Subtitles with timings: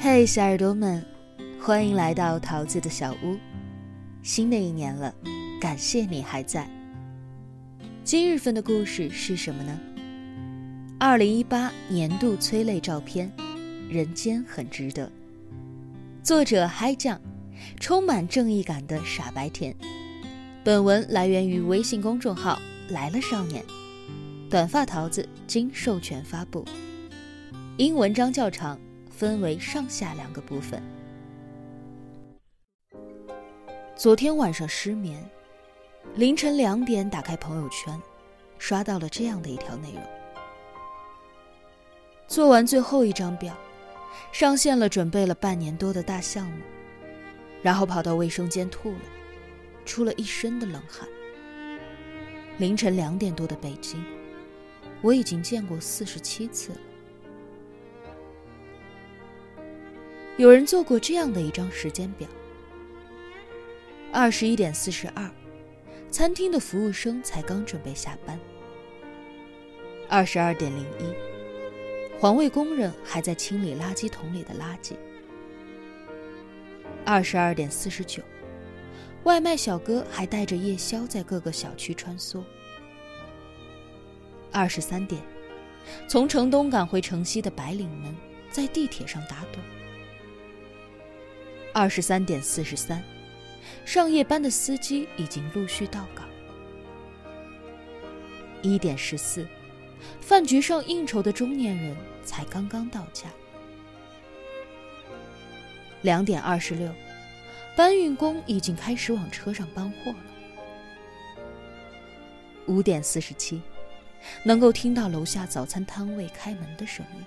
[0.00, 1.04] 嘿，小耳朵们，
[1.60, 3.36] 欢迎来到桃子的小屋。
[4.22, 5.14] 新的一年了，
[5.60, 6.68] 感谢你还在。
[8.04, 9.78] 今日份的故事是什么呢？
[10.98, 13.30] 二零一八年度催泪照片，
[13.92, 15.06] 《人间很值得》。
[16.22, 17.20] 作者嗨酱，
[17.78, 19.74] 充满正义感的傻白甜。
[20.64, 22.60] 本文来源于微信公众号
[22.90, 23.64] “来了少年”，
[24.50, 26.64] 短发桃子经授权发布。
[27.78, 28.78] 因文章较长。
[29.08, 30.80] 分为上下两个部分。
[33.96, 35.28] 昨天晚上失眠，
[36.14, 38.00] 凌晨两点打开朋友圈，
[38.58, 40.00] 刷到了这样的一条内容：
[42.28, 43.52] 做完最后一张表，
[44.30, 46.62] 上线了准备了半年多的大项目，
[47.60, 49.00] 然后跑到卫生间吐了，
[49.84, 51.08] 出了一身的冷汗。
[52.58, 54.00] 凌晨两点多的北京，
[55.02, 56.78] 我已经见过四十七次了。
[60.38, 62.28] 有人做过这样的一张时间表：
[64.12, 65.28] 二十一点四十二，
[66.12, 68.38] 餐厅的服务生才刚准备下班；
[70.08, 74.92] 二十二点零一，环卫工人还在清理垃圾桶里的垃圾；
[77.04, 78.22] 二十二点四十九，
[79.24, 82.44] 外卖小哥还带着夜宵在各个小区穿梭；
[84.52, 85.20] 二十三点，
[86.06, 88.14] 从城东赶回城西的白领们
[88.52, 89.58] 在地铁上打盹。
[91.78, 93.00] 二十三点四十三，
[93.84, 96.28] 上夜班的司机已经陆续到岗。
[98.62, 99.46] 一点十四，
[100.20, 103.28] 饭局上应酬的中年人才刚刚到家。
[106.02, 106.92] 两点二十六，
[107.76, 110.18] 搬运工已经开始往车上搬货了。
[112.66, 113.62] 五点四十七，
[114.42, 117.24] 能够听到楼下早餐摊位开门的声音。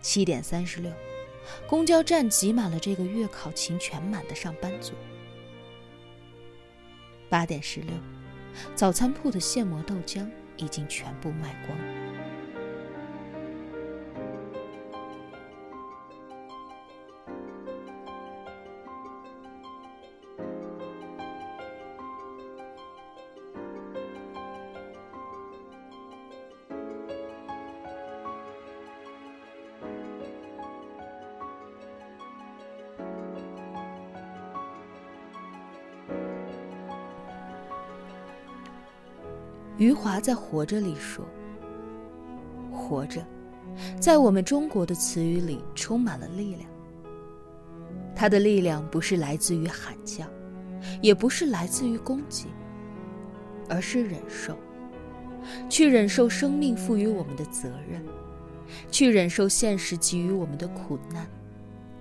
[0.00, 0.92] 七点三十六。
[1.66, 4.92] 公交站挤满了这个月考勤全满的上班族。
[7.28, 7.94] 八点十六，
[8.74, 11.78] 早餐铺的现磨豆浆已经全部卖光。
[39.76, 41.24] 余华在《活着》里说
[42.70, 43.24] ：“活着，
[43.98, 46.70] 在我们中国的词语里充满了力量。
[48.14, 50.24] 它的力量不是来自于喊叫，
[51.02, 52.46] 也不是来自于攻击，
[53.68, 54.56] 而是忍受，
[55.68, 58.00] 去忍受生命赋予我们的责任，
[58.92, 61.26] 去忍受现实给予我们的苦难、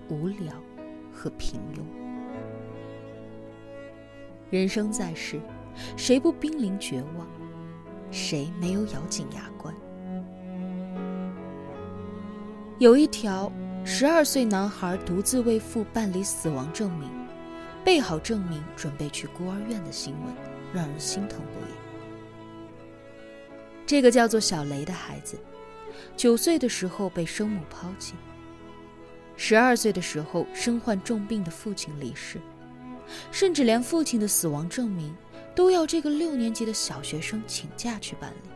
[0.10, 0.54] 无聊
[1.12, 1.82] 和平庸。
[4.52, 5.42] 人生在世，
[5.98, 7.28] 谁不濒临绝望？”
[8.14, 9.74] 谁没有咬紧牙关？
[12.78, 13.52] 有一条
[13.84, 17.10] 十二岁男孩独自为父办理死亡证明，
[17.84, 20.36] 备好证明准备去孤儿院的新闻，
[20.72, 21.74] 让人心疼不已。
[23.84, 25.36] 这个叫做小雷的孩子，
[26.16, 28.14] 九岁的时候被生母抛弃，
[29.36, 32.40] 十二岁的时候身患重病的父亲离世，
[33.32, 35.16] 甚至连父亲的死亡证明。
[35.56, 38.50] 都要这个六年级的小学生请假去办理。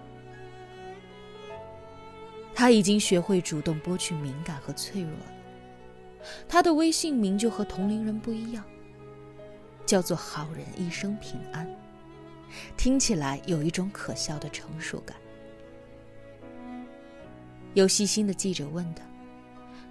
[2.54, 5.34] 他已经学会主动剥去敏感和脆弱了。
[6.50, 8.64] 他的微信名就和同龄人不一样，
[9.86, 11.70] 叫做“好人一生平安”，
[12.76, 15.16] 听起来有一种可笑的成熟感。
[17.76, 19.04] 有细心的记者问他：“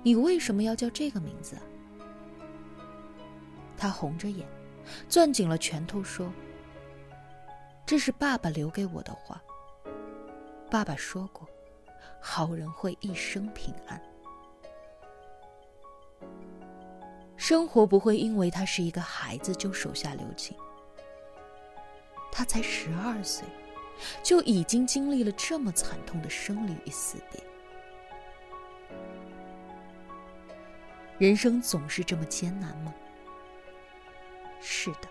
[0.02, 1.56] 你为什么要叫这个名字？”
[3.78, 4.44] 他红着眼，
[5.08, 6.32] 攥紧了拳头说。
[7.86, 9.40] 这是爸爸留给我的话。
[10.68, 11.48] 爸爸说过
[12.20, 14.02] ：“好人会一生平安。”
[17.36, 20.56] 生活不会因为他是一个孩子就手下留情。
[22.32, 23.46] 他才十二岁，
[24.20, 27.40] 就已经经历了这么惨痛的生离与死别。
[31.18, 32.92] 人生总是这么艰难吗？
[34.60, 35.08] 是的。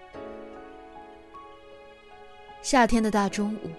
[2.65, 3.69] 夏天的大中午，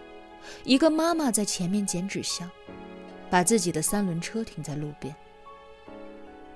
[0.62, 2.48] 一个妈妈在前面捡纸箱，
[3.28, 5.12] 把自己的三轮车停在路边。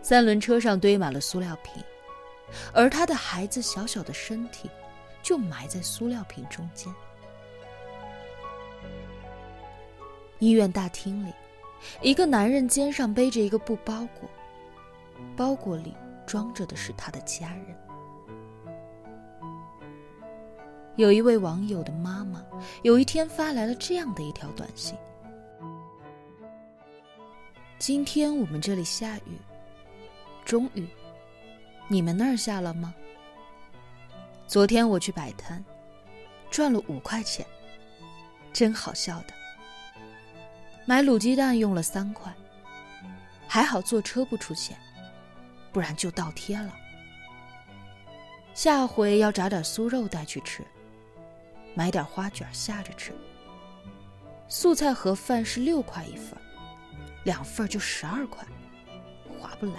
[0.01, 1.83] 三轮车上堆满了塑料瓶，
[2.73, 4.71] 而她的孩子小小的身体
[5.25, 6.95] 就埋在塑料瓶中间。
[10.39, 11.33] 医院大厅里，
[12.01, 14.31] 一个男人肩上背着一个布包裹，
[15.37, 15.97] 包裹里
[16.29, 17.77] 装着的是他的家人。
[21.01, 22.45] 有一位网友的妈妈
[22.83, 24.95] 有一天发来了这样的一条短信
[27.81, 29.39] ：“今天我们这里下雨，
[30.45, 30.87] 终于，
[31.89, 32.95] 你们那儿下了吗？
[34.47, 35.65] 昨天我去摆摊，
[36.51, 37.47] 赚了五块钱，
[38.53, 39.33] 真好笑的。
[40.85, 42.31] 买卤鸡蛋用了三块，
[43.49, 44.77] 还好坐车不出钱，
[45.73, 46.75] 不然就倒贴了。
[48.53, 50.63] 下回要炸点酥肉带去吃。”
[51.75, 53.13] 买点花卷下着吃。
[54.49, 56.37] 素菜盒饭是六块一份，
[57.25, 58.45] 两份就十二块，
[59.39, 59.75] 划不来。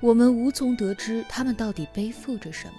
[0.00, 2.74] 我们无从得知他们到底背负着什么，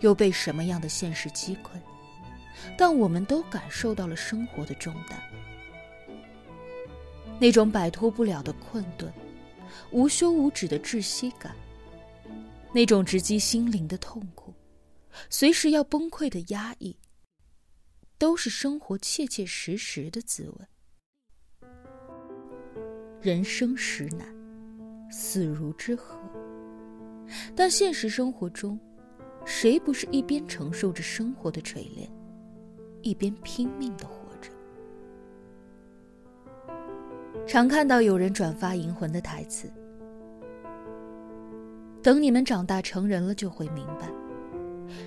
[0.00, 1.78] 又被什么样的现实击溃，
[2.76, 5.16] 但我们都感受到了生活的重担，
[7.38, 9.12] 那种摆脱不了的困顿，
[9.92, 11.54] 无休无止的窒息感。
[12.72, 14.54] 那种直击心灵的痛苦，
[15.30, 16.96] 随时要崩溃的压抑，
[18.18, 21.68] 都是生活切切实实的滋味。
[23.20, 24.28] 人生实难，
[25.10, 26.16] 死如之何？
[27.56, 28.78] 但现实生活中，
[29.44, 32.08] 谁不是一边承受着生活的锤炼，
[33.02, 34.50] 一边拼命的活着？
[37.46, 39.72] 常看到有人转发《银魂》的台词。
[42.08, 44.08] 等你们长大成人了，就会明白，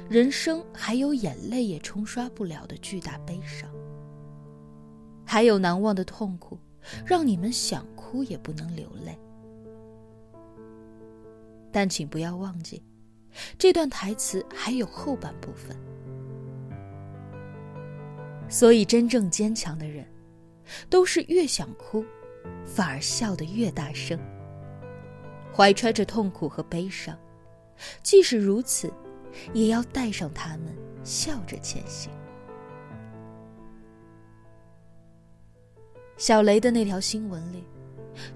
[0.08, 3.68] 人生还有眼泪也冲刷不了的巨大悲伤，
[5.26, 6.60] 还有难忘的痛苦，
[7.04, 9.18] 让你们想哭也不能流泪。
[11.72, 12.84] 但请不要忘记，
[13.58, 15.76] 这段台词还有后半部分。
[18.48, 20.06] 所以，真正坚强的人，
[20.88, 22.06] 都是越想哭，
[22.64, 24.20] 反而笑得越大声。
[25.56, 27.18] 怀揣着痛苦和悲伤，
[28.02, 28.92] 即使如此，
[29.54, 32.12] 也要带上他们，笑着前行。
[36.18, 37.66] 小雷的那条新闻里，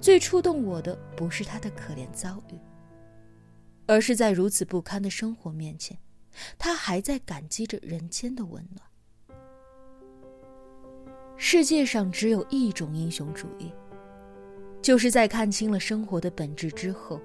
[0.01, 2.59] 最触动我的不是他的可怜遭遇，
[3.85, 5.97] 而是在如此不堪的生活面前，
[6.57, 8.81] 他还在感激着人间的温暖。
[11.37, 13.71] 世界上只有一种英雄主义。
[14.85, 17.19] 就是在看清了生活的本质之后，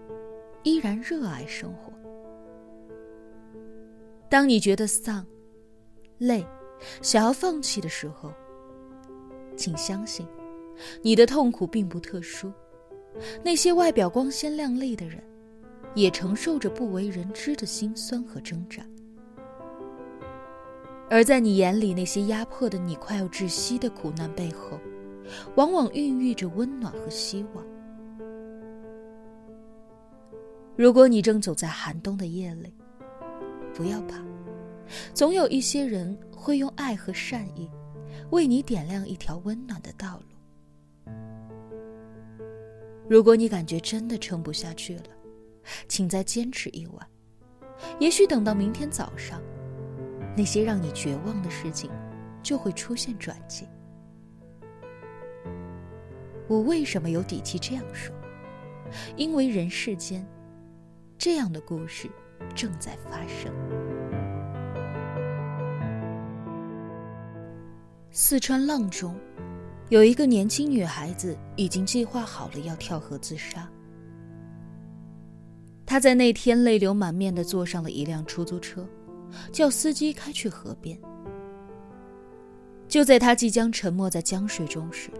[0.63, 1.93] 依然热爱生活。
[4.31, 5.27] 当你觉得丧、
[6.17, 6.43] 累、
[7.03, 8.33] 想要放弃的时候，
[9.59, 10.27] 请相信，
[11.03, 12.51] 你的痛苦并不特殊。
[13.45, 15.23] 那些外表光鲜亮丽的人，
[15.95, 18.83] 也承受着不为人知的辛酸和挣扎。
[21.11, 24.81] 而在你眼里，那些压迫的你快要窒息的苦难背后，
[25.57, 27.65] 往往孕育着温暖和希望。
[30.77, 32.73] 如果你正走在寒冬的夜里，
[33.75, 34.17] 不要怕，
[35.13, 37.69] 总有一些人会用爱和善意，
[38.31, 41.13] 为你点亮一条温暖的道路。
[43.09, 45.05] 如果你感觉真的撑不下去了，
[45.89, 47.07] 请再坚持一晚，
[47.99, 49.43] 也许等到明天早上，
[50.37, 51.91] 那些让你绝望的事情
[52.43, 53.67] 就会出现转机。
[56.51, 58.13] 我为什么有底气这样说？
[59.15, 60.27] 因为人世间，
[61.17, 62.11] 这样的故事
[62.57, 63.55] 正在发生。
[68.11, 69.17] 四川阆中，
[69.91, 73.71] 有一个年轻女孩子已经计划好了要跳河自杀。
[75.87, 78.85] 她在那天泪流满面的坐上了一辆出租车，
[79.53, 81.01] 叫司机开去河边。
[82.89, 85.13] 就在她即将沉没在江水中时，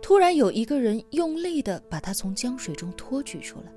[0.00, 3.72] 突然有一个人用力的把他从江水中托举出来。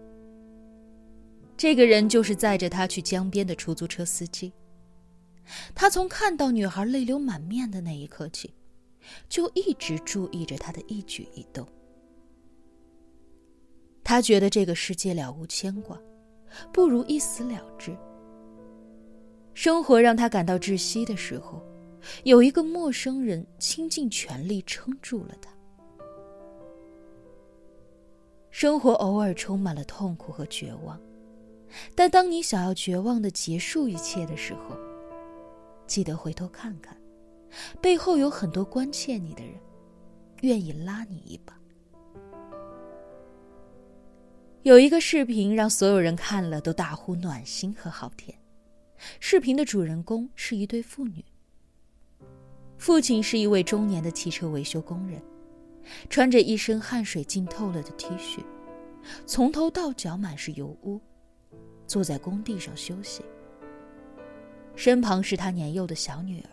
[1.56, 4.54] 这个人就是载着他去江边的出租车司机。
[5.74, 8.54] 他从看到女孩泪流满面的那一刻起，
[9.30, 11.66] 就一直注意着她的一举一动。
[14.04, 16.00] 他觉得这个世界了无牵挂，
[16.72, 17.96] 不如一死了之。
[19.54, 21.66] 生活让他感到窒息的时候，
[22.24, 25.50] 有一个陌生人倾尽全力撑住了他。
[28.60, 31.00] 生活偶尔充满了痛苦和绝望，
[31.94, 34.76] 但当你想要绝望的结束一切的时候，
[35.86, 36.98] 记得回头看看，
[37.80, 39.54] 背后有很多关切你的人，
[40.42, 41.56] 愿意拉你一把。
[44.64, 48.36] 有一个视频让所有人看了都大呼暖心和好甜。
[49.20, 51.24] 视频的主人公是一对父女，
[52.80, 55.22] 父亲是一位中年的汽车维修工人，
[56.10, 58.40] 穿着一身汗水浸透了的 T 恤，
[59.26, 61.00] 从头到脚满是油污，
[61.86, 63.24] 坐在工地上休息。
[64.76, 66.50] 身旁是他年幼的小女儿，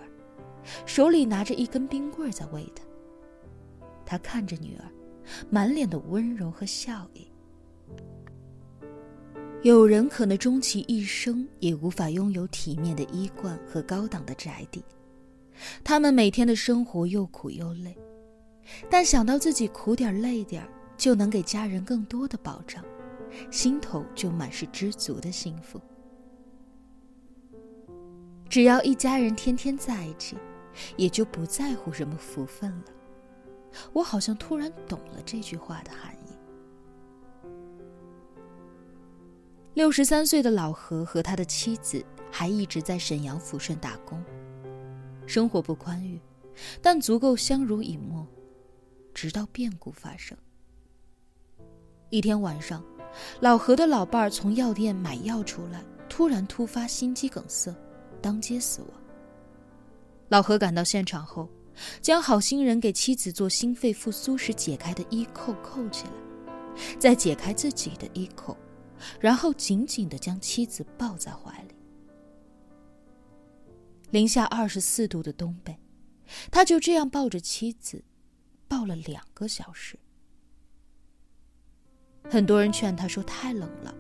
[0.87, 2.83] 手里拿着一根冰棍在喂她。
[4.07, 4.85] 他看着女儿，
[5.51, 7.27] 满脸的温柔和笑意。
[9.63, 14.85] 有人可能终其一生也无法拥有体面的衣冠和高档的宅邸，
[15.83, 17.97] 他们每天的生活又苦又累，
[18.91, 20.67] 但想到自己苦点累点
[20.97, 22.85] 就能给家人更多的保障，
[23.51, 25.81] 心头就满是知足的幸福。
[28.49, 30.37] 只要一家人天天在一起，
[30.97, 32.85] 也就不在乎什么福分了。
[33.93, 36.19] 我好像突然懂了这句话的含义。
[39.75, 44.23] 六十三岁的老何和他的妻子还一直在沈阳抚顺打工，
[45.27, 46.21] 生活不宽裕，
[46.81, 48.25] 但足够相濡以沫，
[49.15, 50.37] 直到变故发生。
[52.11, 52.85] 一天晚上，
[53.41, 57.75] 老何的老伴儿从药店买药出来，突然突发心肌梗塞，
[58.21, 58.91] 当街死亡。
[60.29, 61.49] 老何赶到现场后，
[62.03, 66.13] 将好心人给妻子做心肺复苏时解开的衣扣扣起来，
[66.99, 68.57] 再解开自己的衣扣。
[69.21, 71.75] 然后紧紧的将妻子抱在怀里。
[74.11, 75.77] 零下二十四度的东北，
[76.51, 78.03] 他就这样抱着妻子，
[78.69, 79.99] 抱了两个小时。
[82.31, 83.95] 很多人劝他说：“太冷了，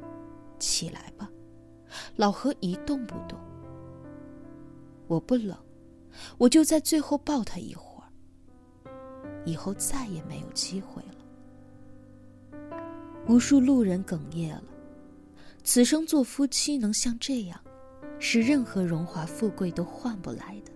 [0.58, 1.30] 起来吧。”
[2.16, 3.38] 老何一动不动。
[5.06, 5.56] 我不冷，
[6.38, 8.08] 我就在最后抱他一会儿。
[9.44, 12.60] 以后再也没有机会了。
[13.28, 14.64] 无数路人哽咽了。
[15.62, 17.60] 此生做夫妻能像这样，
[18.18, 20.72] 是任何荣华富贵都换不来的。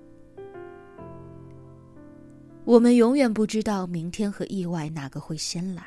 [2.69, 5.87] 我们永远不知道明天和意外哪个会先来，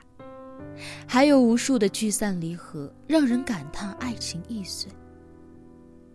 [1.07, 4.91] 还有无数的聚散离合，让人感叹爱情易碎。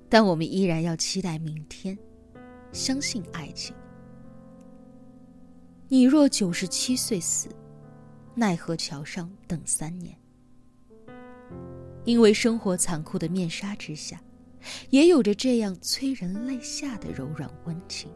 [0.09, 1.97] 但我们依然要期待明天，
[2.73, 3.77] 相信爱情。
[5.87, 7.49] 你若九十七岁死，
[8.35, 10.19] 奈何桥上等三年。
[12.05, 14.21] 因为生活残酷的面纱之下，
[14.91, 18.11] 也有着这样催人泪下的柔软温情。